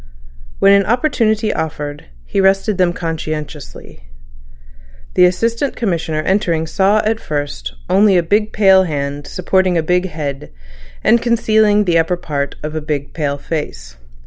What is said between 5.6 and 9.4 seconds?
Commissioner entering saw at first only a big pale hand